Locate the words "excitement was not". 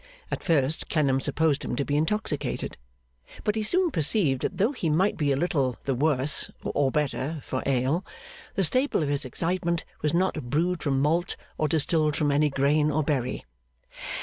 9.25-10.49